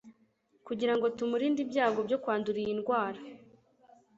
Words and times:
kugira 0.67 0.93
ngo 0.95 1.05
tumurinde 1.17 1.59
ibyago 1.65 1.99
byo 2.07 2.17
kwandura 2.23 2.57
iyi 2.63 2.73
ndwara 2.79 3.19